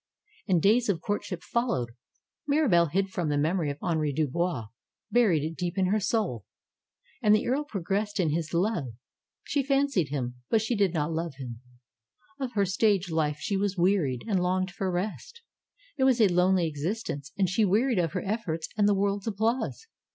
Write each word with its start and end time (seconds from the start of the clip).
And 0.47 0.63
days 0.63 0.89
of 0.89 0.99
courtship 0.99 1.43
followed. 1.43 1.91
Mirabelle 2.47 2.87
hid 2.87 3.11
from 3.11 3.29
the 3.29 3.37
memory 3.37 3.69
of 3.69 3.77
Henri 3.83 4.11
Dubois; 4.11 4.69
bur 5.11 5.31
ied 5.31 5.43
it 5.43 5.55
deep 5.55 5.77
in 5.77 5.85
her 5.91 5.99
soul. 5.99 6.43
And 7.21 7.35
the 7.35 7.45
earl 7.47 7.63
progressed 7.65 8.19
in 8.19 8.31
his 8.31 8.51
love. 8.51 8.95
She 9.43 9.61
fancied 9.61 10.07
him; 10.09 10.37
but 10.49 10.63
did 10.67 10.95
not 10.95 11.11
love 11.13 11.35
him. 11.35 11.61
Of 12.39 12.53
her 12.53 12.65
stage 12.65 13.11
life 13.11 13.37
she 13.37 13.55
was 13.57 13.77
wearied, 13.77 14.23
and 14.27 14.41
longed 14.41 14.71
for 14.71 14.89
rest. 14.91 15.43
It 15.99 16.03
was 16.03 16.19
a 16.19 16.27
lonely 16.29 16.65
existence, 16.65 17.31
and 17.37 17.47
she 17.47 17.63
wearied 17.63 17.99
of 17.99 18.13
her 18.13 18.23
efforts 18.25 18.69
and 18.75 18.89
the 18.89 18.95
world^s 18.95 19.27
applause. 19.27 19.85